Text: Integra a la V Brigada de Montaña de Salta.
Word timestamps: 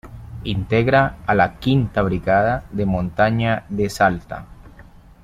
Integra 0.53 1.01
a 1.27 1.35
la 1.35 1.57
V 1.63 1.91
Brigada 2.01 2.65
de 2.71 2.87
Montaña 2.87 3.65
de 3.69 3.87
Salta. 3.87 4.47